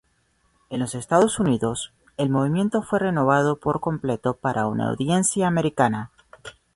[0.71, 6.09] En los Estados Unidos, el Movimiento""fue renovado por completo para una audiencia americana.